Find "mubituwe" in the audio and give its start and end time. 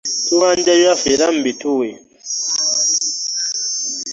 1.35-1.87